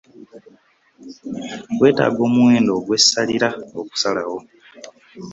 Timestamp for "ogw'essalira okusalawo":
2.79-4.37